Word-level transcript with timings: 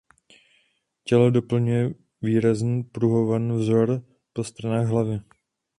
Tělo 1.03 1.29
doplňuje 1.31 1.93
výrazný 2.21 2.83
pruhovaný 2.83 3.57
vzor 3.57 4.03
po 4.33 4.43
stranách 4.43 4.87
hlavy. 4.87 5.19